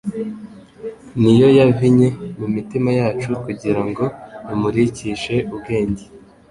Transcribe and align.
Niyo 1.21 1.47
yavinye 1.59 2.09
mu 2.39 2.47
mitima 2.55 2.89
yacu 2.99 3.29
kugira 3.43 3.81
ngo 3.89 4.05
imurikishe 4.53 5.35
ubwenge 5.53 6.03